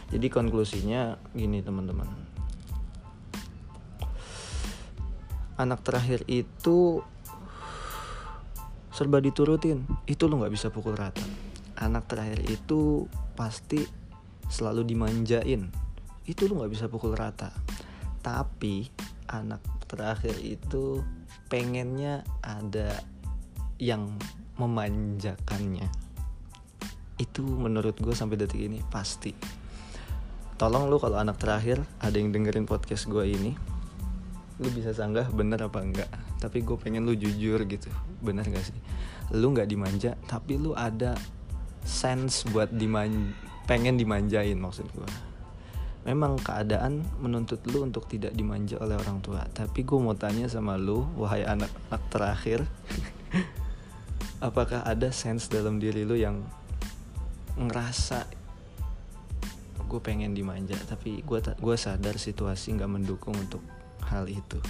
Jadi 0.09 0.33
konklusinya 0.33 1.21
gini 1.37 1.61
teman-teman. 1.61 2.09
Anak 5.61 5.85
terakhir 5.85 6.25
itu 6.27 7.05
serba 8.89 9.21
diturutin, 9.21 9.85
itu 10.09 10.25
lo 10.27 10.41
nggak 10.41 10.55
bisa 10.55 10.73
pukul 10.73 10.97
rata. 10.97 11.23
Anak 11.77 12.09
terakhir 12.09 12.41
itu 12.49 13.05
pasti 13.37 13.85
selalu 14.49 14.87
dimanjain, 14.87 15.69
itu 16.25 16.43
lo 16.49 16.63
nggak 16.63 16.73
bisa 16.73 16.87
pukul 16.89 17.13
rata. 17.13 17.53
Tapi 18.25 18.89
anak 19.29 19.61
terakhir 19.91 20.41
itu 20.41 21.05
pengennya 21.53 22.25
ada 22.41 23.03
yang 23.79 24.15
memanjakannya. 24.59 25.89
Itu 27.19 27.43
menurut 27.43 27.99
gue 27.99 28.15
sampai 28.15 28.39
detik 28.39 28.63
ini 28.63 28.83
pasti. 28.91 29.35
Tolong 30.55 30.87
lu 30.87 31.03
kalau 31.03 31.19
anak 31.19 31.39
terakhir 31.43 31.83
ada 31.99 32.15
yang 32.15 32.31
dengerin 32.31 32.67
podcast 32.67 33.11
gue 33.11 33.27
ini 33.27 33.53
lu 34.63 34.71
bisa 34.71 34.95
sanggah 34.95 35.27
bener 35.35 35.67
apa 35.67 35.83
enggak. 35.83 36.11
Tapi 36.39 36.63
gue 36.63 36.79
pengen 36.79 37.03
lu 37.03 37.19
jujur 37.19 37.59
gitu 37.67 37.91
bener 38.23 38.47
gak 38.47 38.71
sih? 38.71 38.79
Lu 39.35 39.51
nggak 39.51 39.67
dimanja 39.67 40.15
tapi 40.31 40.59
lu 40.59 40.75
ada 40.79 41.19
sense 41.83 42.47
buat 42.55 42.71
diman 42.71 43.35
pengen 43.67 43.97
dimanjain 43.99 44.57
maksud 44.57 44.89
gue 44.93 45.11
memang 46.05 46.37
keadaan 46.37 47.01
menuntut 47.19 47.65
lu 47.73 47.81
untuk 47.81 48.05
tidak 48.07 48.37
dimanja 48.37 48.77
oleh 48.79 48.95
orang 48.95 49.25
tua. 49.25 49.41
Tapi 49.49 49.83
gue 49.83 49.99
mau 49.99 50.13
tanya 50.13 50.47
sama 50.47 50.77
lu 50.77 51.09
wahai 51.17 51.49
anak-anak 51.49 52.03
terakhir 52.13 52.61
apakah 54.45 54.85
ada 54.85 55.09
sense 55.09 55.49
dalam 55.49 55.81
diri 55.81 56.05
lu 56.05 56.21
yang 56.21 56.45
ngerasa 57.57 58.29
gue 59.89 60.01
pengen 60.05 60.37
dimanja 60.37 60.77
tapi 60.85 61.25
gue 61.25 61.39
gue 61.41 61.77
sadar 61.81 62.21
situasi 62.21 62.77
nggak 62.77 62.91
mendukung 62.93 63.33
untuk 63.33 63.65
hal 64.05 64.29
itu. 64.29 64.61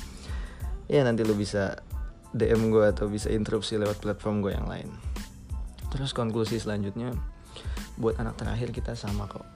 Ya 0.87 1.03
nanti 1.03 1.27
lu 1.27 1.35
bisa 1.35 1.83
DM 2.31 2.71
gue 2.71 2.87
atau 2.87 3.11
bisa 3.11 3.35
interupsi 3.35 3.75
lewat 3.75 3.99
platform 3.99 4.47
gue 4.47 4.53
yang 4.55 4.71
lain. 4.71 4.95
Terus 5.91 6.15
konklusi 6.15 6.63
selanjutnya 6.63 7.11
buat 7.99 8.15
anak 8.23 8.39
terakhir 8.39 8.71
kita 8.71 8.95
sama 8.95 9.27
kok. 9.27 9.47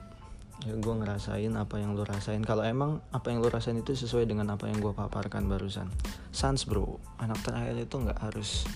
Ya 0.67 0.75
gue 0.75 0.95
ngerasain 0.99 1.55
apa 1.55 1.79
yang 1.79 1.95
lu 1.95 2.03
rasain. 2.03 2.43
Kalau 2.43 2.67
emang 2.67 2.99
apa 3.15 3.31
yang 3.31 3.39
lu 3.39 3.47
rasain 3.47 3.79
itu 3.79 3.95
sesuai 3.95 4.27
dengan 4.27 4.51
apa 4.51 4.67
yang 4.67 4.83
gue 4.83 4.91
paparkan 4.91 5.47
barusan. 5.47 5.87
Sans 6.35 6.59
bro. 6.67 6.99
Anak 7.21 7.39
terakhir 7.45 7.79
itu 7.79 7.95
nggak 7.95 8.19
harus 8.19 8.67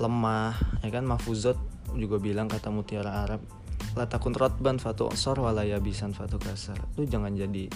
lemah 0.00 0.54
ya 0.84 0.88
kan? 0.92 1.04
Mafuzot 1.04 1.58
juga 1.92 2.16
bilang 2.16 2.48
kata 2.48 2.72
mutiara 2.72 3.24
Arab 3.24 3.42
latakun 3.92 4.32
rotban 4.32 4.80
fatu 4.80 5.12
osor 5.12 5.36
walaya 5.44 5.76
bisan 5.76 6.16
fatu 6.16 6.40
kasar. 6.40 6.80
Lu 6.96 7.04
jangan 7.04 7.36
jadi 7.36 7.68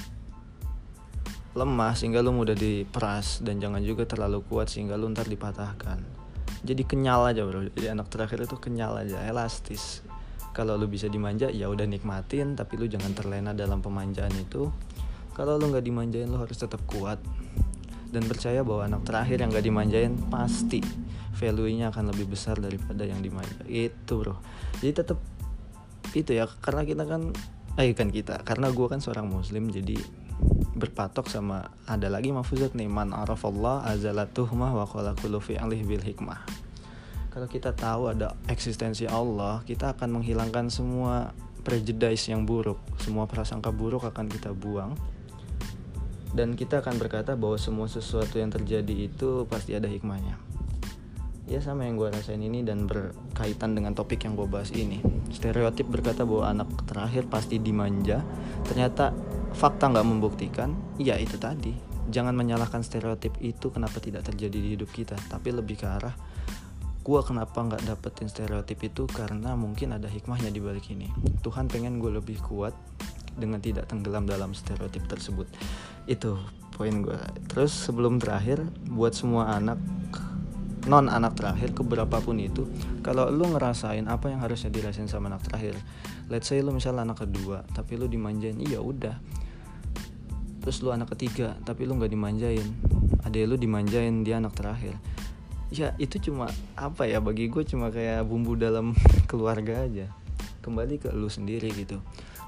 lemah 1.56 1.92
sehingga 1.96 2.20
lu 2.20 2.32
mudah 2.32 2.56
diperas 2.56 3.40
dan 3.40 3.60
jangan 3.60 3.80
juga 3.80 4.04
terlalu 4.08 4.44
kuat 4.44 4.68
sehingga 4.68 4.96
lu 4.96 5.08
ntar 5.12 5.28
dipatahkan. 5.28 6.00
Jadi 6.64 6.82
kenyal 6.88 7.28
aja 7.28 7.44
bro. 7.44 7.68
Jadi 7.68 7.88
anak 7.92 8.08
terakhir 8.08 8.44
itu 8.48 8.56
kenyal 8.56 8.96
aja 8.96 9.20
elastis. 9.28 10.00
Kalau 10.56 10.80
lu 10.80 10.88
bisa 10.88 11.04
dimanja 11.12 11.52
ya 11.52 11.68
udah 11.68 11.84
nikmatin 11.84 12.56
tapi 12.56 12.80
lu 12.80 12.88
jangan 12.88 13.12
terlena 13.12 13.52
dalam 13.52 13.84
pemanjaan 13.84 14.32
itu. 14.40 14.72
Kalau 15.36 15.60
lu 15.60 15.68
nggak 15.68 15.84
dimanjain 15.84 16.28
lu 16.32 16.40
harus 16.40 16.56
tetap 16.56 16.80
kuat 16.88 17.20
dan 18.10 18.22
percaya 18.26 18.62
bahwa 18.62 18.86
anak 18.86 19.02
terakhir 19.06 19.42
yang 19.42 19.50
gak 19.50 19.66
dimanjain 19.66 20.12
pasti 20.30 20.80
value-nya 21.36 21.92
akan 21.92 22.10
lebih 22.14 22.32
besar 22.32 22.56
daripada 22.56 23.04
yang 23.04 23.20
dimanja. 23.20 23.60
Itu 23.68 24.24
bro. 24.24 24.40
Jadi 24.80 24.92
tetap 24.92 25.18
itu 26.16 26.32
ya 26.32 26.48
karena 26.48 26.82
kita 26.88 27.04
kan 27.04 27.32
eh 27.76 27.92
kan 27.92 28.08
kita. 28.08 28.40
Karena 28.42 28.72
gue 28.72 28.86
kan 28.88 29.04
seorang 29.04 29.28
muslim 29.28 29.68
jadi 29.68 30.00
berpatok 30.76 31.32
sama 31.32 31.72
ada 31.88 32.12
lagi 32.12 32.28
mafuzat 32.32 32.76
nih 32.76 32.88
man 32.88 33.16
arafallah 33.16 33.84
azalatuhmah 33.88 34.76
wa 34.76 34.84
qala 34.84 35.16
kullu 35.16 35.40
fi'lih 35.40 35.80
bil 35.84 36.04
hikmah. 36.04 36.40
Kalau 37.32 37.48
kita 37.52 37.76
tahu 37.76 38.16
ada 38.16 38.32
eksistensi 38.48 39.04
Allah 39.04 39.60
kita 39.68 39.92
akan 39.92 40.20
menghilangkan 40.20 40.72
semua 40.72 41.36
prejudice 41.66 42.32
yang 42.32 42.48
buruk 42.48 42.80
semua 42.96 43.28
prasangka 43.28 43.68
buruk 43.68 44.08
akan 44.08 44.30
kita 44.30 44.56
buang 44.56 44.96
dan 46.36 46.52
kita 46.52 46.84
akan 46.84 47.00
berkata 47.00 47.32
bahwa 47.32 47.56
semua 47.56 47.88
sesuatu 47.88 48.36
yang 48.36 48.52
terjadi 48.52 49.08
itu 49.08 49.48
pasti 49.48 49.72
ada 49.72 49.88
hikmahnya. 49.88 50.36
Ya 51.48 51.64
sama 51.64 51.88
yang 51.88 51.96
gue 51.96 52.12
rasain 52.12 52.42
ini 52.42 52.60
dan 52.60 52.84
berkaitan 52.84 53.72
dengan 53.72 53.96
topik 53.96 54.28
yang 54.28 54.36
gue 54.36 54.44
bahas 54.44 54.68
ini. 54.76 55.00
Stereotip 55.32 55.88
berkata 55.88 56.28
bahwa 56.28 56.52
anak 56.52 56.68
terakhir 56.84 57.24
pasti 57.32 57.56
dimanja 57.56 58.20
ternyata 58.68 59.16
fakta 59.56 59.88
nggak 59.88 60.04
membuktikan 60.04 60.76
ya 61.00 61.16
itu 61.16 61.40
tadi. 61.40 61.72
Jangan 62.12 62.36
menyalahkan 62.36 62.84
stereotip 62.84 63.40
itu 63.40 63.72
kenapa 63.72 63.96
tidak 63.98 64.28
terjadi 64.28 64.58
di 64.60 64.68
hidup 64.76 64.92
kita 64.92 65.16
tapi 65.32 65.56
lebih 65.56 65.80
ke 65.80 65.88
arah 65.88 66.14
gue 67.06 67.20
kenapa 67.22 67.62
nggak 67.62 67.86
dapetin 67.86 68.26
stereotip 68.26 68.82
itu 68.82 69.06
karena 69.06 69.54
mungkin 69.54 69.94
ada 69.94 70.10
hikmahnya 70.10 70.50
di 70.50 70.58
balik 70.58 70.90
ini. 70.90 71.06
Tuhan 71.46 71.70
pengen 71.70 72.02
gue 72.02 72.10
lebih 72.10 72.42
kuat 72.42 72.74
dengan 73.36 73.60
tidak 73.60 73.88
tenggelam 73.88 74.24
dalam 74.24 74.56
stereotip 74.56 75.04
tersebut. 75.06 75.46
Itu 76.08 76.40
poin 76.76 77.00
gue 77.00 77.16
terus 77.48 77.72
sebelum 77.72 78.20
terakhir 78.20 78.60
buat 78.92 79.16
semua 79.16 79.56
anak 79.56 79.80
non 80.84 81.08
anak 81.08 81.32
terakhir 81.32 81.72
keberapa 81.72 82.20
pun 82.20 82.36
itu 82.36 82.68
kalau 83.00 83.32
lu 83.32 83.48
ngerasain 83.48 84.04
apa 84.04 84.28
yang 84.28 84.44
harusnya 84.44 84.68
dirasain 84.68 85.08
sama 85.08 85.32
anak 85.32 85.48
terakhir 85.48 85.72
let's 86.28 86.52
say 86.52 86.60
lu 86.60 86.76
misalnya 86.76 87.08
anak 87.08 87.24
kedua 87.24 87.64
tapi 87.72 87.96
lu 87.96 88.06
dimanjain 88.06 88.60
iya 88.60 88.78
udah. 88.78 89.16
Terus 90.66 90.82
lu 90.82 90.90
anak 90.90 91.14
ketiga 91.14 91.54
tapi 91.62 91.86
lu 91.86 91.94
nggak 91.94 92.10
dimanjain. 92.10 92.66
Ada 93.22 93.46
lu 93.46 93.54
dimanjain 93.54 94.26
dia 94.26 94.42
anak 94.42 94.58
terakhir. 94.58 94.98
Ya 95.70 95.94
itu 95.94 96.18
cuma 96.18 96.50
apa 96.74 97.06
ya 97.06 97.22
bagi 97.22 97.46
gue 97.46 97.62
cuma 97.62 97.94
kayak 97.94 98.26
bumbu 98.26 98.58
dalam 98.58 98.98
keluarga 99.30 99.86
aja. 99.86 100.10
Kembali 100.66 100.98
ke 100.98 101.14
lu 101.14 101.30
sendiri 101.30 101.70
gitu 101.70 102.02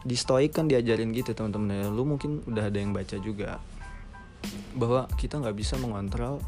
di 0.06 0.14
stoik 0.14 0.54
kan 0.54 0.70
diajarin 0.70 1.10
gitu 1.10 1.34
teman-teman. 1.34 1.82
Ya 1.82 1.88
lu 1.90 2.06
mungkin 2.06 2.44
udah 2.46 2.70
ada 2.70 2.78
yang 2.78 2.94
baca 2.94 3.18
juga 3.18 3.58
bahwa 4.78 5.10
kita 5.18 5.42
nggak 5.42 5.56
bisa 5.58 5.74
mengontrol 5.80 6.38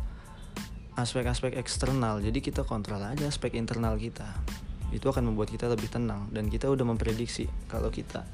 aspek-aspek 0.94 1.56
eksternal. 1.58 2.22
Jadi 2.22 2.38
kita 2.44 2.62
kontrol 2.62 3.02
aja 3.02 3.26
aspek 3.26 3.56
internal 3.58 3.98
kita. 3.98 4.26
Itu 4.90 5.10
akan 5.10 5.32
membuat 5.32 5.54
kita 5.54 5.70
lebih 5.70 5.90
tenang 5.90 6.30
dan 6.34 6.50
kita 6.50 6.66
udah 6.66 6.82
memprediksi 6.82 7.46
kalau 7.70 7.88
kita 7.94 8.26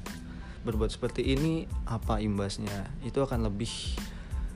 berbuat 0.65 0.89
seperti 0.89 1.33
ini 1.37 1.69
apa 1.87 2.19
imbasnya? 2.19 2.89
Itu 3.05 3.23
akan 3.23 3.45
lebih 3.47 3.69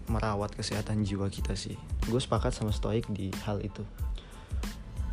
merawat 0.10 0.52
kesehatan 0.58 1.08
jiwa 1.08 1.30
kita 1.32 1.56
sih. 1.56 1.78
Gue 2.10 2.20
sepakat 2.20 2.52
sama 2.52 2.74
stoik 2.74 3.08
di 3.14 3.32
hal 3.46 3.62
itu 3.64 3.86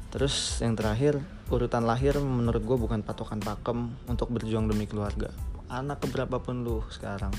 terus 0.08 0.60
yang 0.64 0.72
terakhir 0.72 1.20
urutan 1.48 1.84
lahir 1.84 2.16
menurut 2.20 2.64
gue 2.64 2.76
bukan 2.76 3.00
patokan 3.04 3.40
pakem 3.40 3.92
untuk 4.08 4.32
berjuang 4.32 4.68
demi 4.68 4.84
keluarga. 4.84 5.32
Anak 5.68 6.04
keberapa 6.04 6.40
pun 6.40 6.64
lu 6.64 6.80
sekarang. 6.88 7.32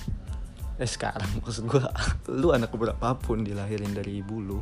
Eh 0.77 0.89
sekarang 0.89 1.27
maksud 1.41 1.65
gue 1.65 1.81
lu 2.29 2.53
anak 2.53 2.73
keberapa 2.73 3.17
pun 3.17 3.41
dilahirin 3.41 3.93
dari 3.93 4.21
ibu 4.21 4.37
lu 4.39 4.57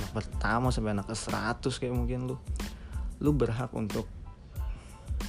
anak 0.00 0.10
pertama 0.10 0.72
sampai 0.72 0.96
anak 0.96 1.12
ke 1.12 1.16
100 1.16 1.62
kayak 1.68 1.94
mungkin 1.94 2.26
lu 2.26 2.36
lu 3.22 3.30
berhak 3.36 3.70
untuk 3.76 4.08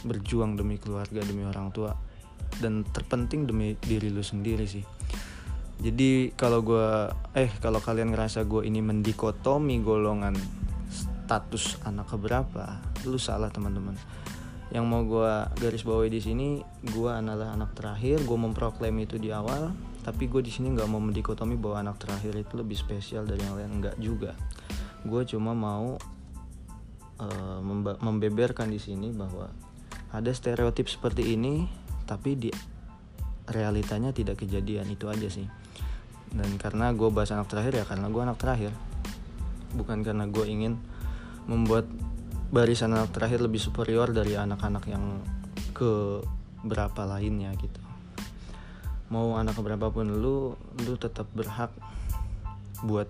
berjuang 0.01 0.57
demi 0.57 0.81
keluarga 0.81 1.21
demi 1.21 1.45
orang 1.45 1.69
tua 1.69 1.93
dan 2.59 2.81
terpenting 2.83 3.45
demi 3.45 3.77
diri 3.79 4.09
lu 4.09 4.25
sendiri 4.25 4.65
sih. 4.65 4.83
Jadi 5.83 6.31
kalau 6.38 6.63
gue 6.63 7.12
eh 7.36 7.51
kalau 7.59 7.81
kalian 7.81 8.13
ngerasa 8.13 8.45
gue 8.45 8.63
ini 8.63 8.79
mendikotomi 8.79 9.81
golongan 9.81 10.62
status 11.23 11.79
anak 11.88 12.12
keberapa 12.12 12.83
lu 13.07 13.15
salah 13.15 13.47
teman-teman. 13.47 13.95
Yang 14.75 14.86
mau 14.89 15.01
gue 15.07 15.33
garis 15.63 15.88
bawahi 15.88 16.12
di 16.12 16.21
sini 16.21 16.47
gue 16.83 17.12
adalah 17.12 17.55
anak 17.55 17.71
terakhir. 17.77 18.19
Gue 18.27 18.36
memproklaim 18.36 18.99
itu 18.99 19.15
di 19.15 19.31
awal 19.31 19.71
tapi 20.03 20.27
gue 20.27 20.43
di 20.43 20.51
sini 20.51 20.75
nggak 20.75 20.89
mau 20.91 20.99
mendikotomi 20.99 21.55
bahwa 21.55 21.88
anak 21.88 22.03
terakhir 22.03 22.36
itu 22.36 22.59
lebih 22.59 22.75
spesial 22.75 23.23
dari 23.23 23.39
yang 23.39 23.55
lain. 23.55 23.71
Enggak 23.79 23.95
juga. 23.95 24.36
Gue 25.07 25.23
cuma 25.23 25.55
mau 25.55 25.95
uh, 27.23 27.59
membeberkan 28.03 28.67
di 28.67 28.83
sini 28.83 29.15
bahwa 29.15 29.47
ada 30.12 30.31
stereotip 30.36 30.91
seperti 30.91 31.33
ini 31.39 31.63
tapi 32.03 32.36
di 32.36 32.51
realitanya 33.47 34.12
tidak 34.12 34.43
kejadian. 34.43 34.91
Itu 34.91 35.07
aja 35.07 35.31
sih. 35.31 35.47
Dan 36.33 36.59
karena 36.59 36.91
gue 36.91 37.07
bahas 37.13 37.31
anak 37.31 37.47
terakhir 37.47 37.79
ya 37.79 37.86
karena 37.88 38.12
gue 38.12 38.21
anak 38.25 38.38
terakhir. 38.41 38.73
Bukan 39.73 40.03
karena 40.03 40.27
gue 40.27 40.45
ingin 40.49 40.81
membuat 41.47 41.88
barisan 42.53 42.93
anak 42.93 43.10
terakhir 43.17 43.41
lebih 43.41 43.58
superior 43.58 44.13
dari 44.13 44.38
anak-anak 44.38 44.86
yang 44.86 45.19
ke 45.73 46.21
berapa 46.62 47.01
lainnya 47.10 47.49
gitu. 47.58 47.82
Mau 49.10 49.36
anak 49.36 49.58
berapa 49.58 49.89
pun 49.89 50.06
lu 50.06 50.53
lu 50.86 50.93
tetap 50.95 51.25
berhak 51.34 51.73
buat 52.86 53.10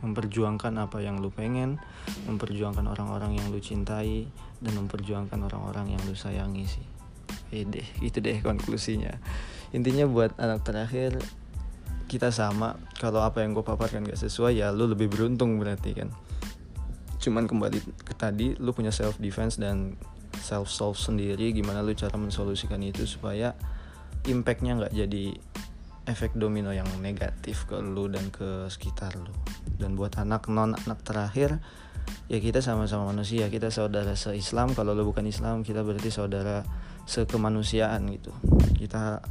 memperjuangkan 0.00 0.80
apa 0.80 1.04
yang 1.04 1.20
lu 1.20 1.28
pengen 1.28 1.76
memperjuangkan 2.24 2.88
orang-orang 2.88 3.36
yang 3.36 3.48
lu 3.52 3.60
cintai 3.60 4.28
dan 4.60 4.72
memperjuangkan 4.76 5.40
orang-orang 5.40 5.96
yang 5.96 6.02
lu 6.04 6.12
sayangi 6.12 6.64
sih. 6.68 6.86
Eh 7.50 7.64
deh 7.64 7.84
itu 8.04 8.20
deh 8.20 8.44
konklusinya. 8.44 9.16
Intinya 9.72 10.04
buat 10.04 10.36
anak 10.36 10.68
terakhir 10.68 11.16
kita 12.12 12.28
sama. 12.28 12.76
Kalau 13.00 13.24
apa 13.24 13.40
yang 13.40 13.56
gue 13.56 13.64
paparkan 13.64 14.04
gak 14.04 14.20
sesuai 14.20 14.60
ya 14.60 14.68
lu 14.68 14.84
lebih 14.84 15.08
beruntung 15.08 15.56
berarti 15.56 15.96
kan 15.96 16.12
cuman 17.20 17.44
kembali 17.44 17.78
ke 18.00 18.16
tadi 18.16 18.56
lu 18.56 18.72
punya 18.72 18.88
self 18.88 19.20
defense 19.20 19.60
dan 19.60 19.94
self 20.40 20.72
solve 20.72 20.96
sendiri 20.96 21.52
gimana 21.52 21.84
lu 21.84 21.92
cara 21.92 22.16
mensolusikan 22.16 22.80
itu 22.80 23.04
supaya 23.04 23.52
impactnya 24.24 24.80
nggak 24.80 24.94
jadi 24.96 25.24
efek 26.08 26.34
domino 26.34 26.72
yang 26.72 26.88
negatif 26.98 27.68
ke 27.68 27.78
lu 27.78 28.08
dan 28.10 28.32
ke 28.32 28.66
sekitar 28.66 29.14
lu. 29.14 29.30
Dan 29.78 29.94
buat 29.94 30.16
anak 30.18 30.50
non 30.50 30.74
anak 30.74 31.00
terakhir 31.06 31.60
ya 32.26 32.42
kita 32.42 32.64
sama-sama 32.64 33.12
manusia 33.12 33.46
kita 33.52 33.68
saudara 33.70 34.16
se-Islam. 34.16 34.72
Kalau 34.74 34.96
lu 34.96 35.06
bukan 35.06 35.24
Islam 35.28 35.62
kita 35.62 35.84
berarti 35.84 36.10
saudara 36.10 36.66
sekemanusiaan 37.06 38.10
gitu. 38.10 38.32
Kita 38.74 39.22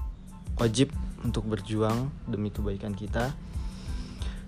wajib 0.61 0.93
untuk 1.25 1.47
berjuang 1.51 2.11
demi 2.29 2.53
kebaikan 2.53 2.95
kita 2.95 3.35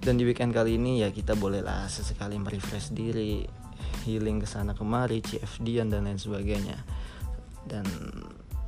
dan 0.02 0.18
di 0.18 0.26
weekend 0.26 0.50
kali 0.50 0.82
ini 0.82 1.06
ya 1.06 1.14
kita 1.14 1.38
bolehlah 1.38 1.86
sesekali 1.86 2.42
merefresh 2.42 2.90
diri 2.90 3.46
healing 4.02 4.42
ke 4.42 4.50
sana 4.50 4.74
kemari 4.74 5.22
CFD 5.22 5.86
dan 5.86 5.94
lain 5.94 6.18
sebagainya. 6.18 6.82
Dan 7.62 7.86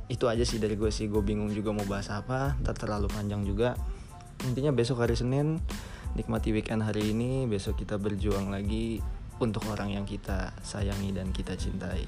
itu 0.06 0.30
aja 0.30 0.46
sih 0.46 0.62
dari 0.62 0.78
gue 0.78 0.94
sih. 0.94 1.10
Gue 1.10 1.26
bingung 1.26 1.50
juga 1.50 1.74
mau 1.74 1.82
bahas 1.90 2.06
apa 2.14 2.54
tak 2.62 2.86
terlalu 2.86 3.10
panjang 3.10 3.42
juga. 3.42 3.74
Intinya 4.46 4.70
besok 4.70 5.02
hari 5.02 5.18
Senin 5.18 5.58
nikmati 6.14 6.54
weekend 6.54 6.86
hari 6.86 7.10
ini 7.10 7.50
besok 7.50 7.82
kita 7.82 7.98
berjuang 7.98 8.54
lagi 8.54 9.02
untuk 9.42 9.66
orang 9.66 9.90
yang 9.90 10.06
kita 10.06 10.54
sayangi 10.62 11.10
dan 11.10 11.34
kita 11.34 11.58
cintai. 11.58 12.06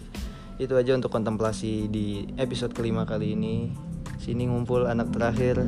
Itu 0.56 0.78
aja 0.78 0.94
untuk 0.94 1.10
kontemplasi 1.10 1.90
di 1.90 2.30
episode 2.38 2.70
kelima 2.70 3.02
kali 3.02 3.34
ini. 3.34 3.74
Sini 4.22 4.46
ngumpul 4.46 4.86
anak 4.86 5.10
terakhir 5.10 5.66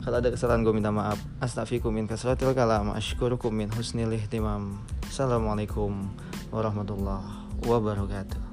kalau 0.00 0.16
ada 0.18 0.32
kesalahan 0.32 0.64
gue 0.64 0.72
minta 0.72 0.88
maaf. 0.88 1.20
Astaghfirukum 1.44 1.92
min 1.92 2.08
kasratil 2.08 2.56
kalam. 2.56 2.92
Asykurukum 2.96 3.52
min 3.52 3.68
husnil 3.72 4.16
ihtimam. 4.16 4.80
Assalamualaikum 5.06 6.08
warahmatullahi 6.50 7.46
wabarakatuh 7.64 8.49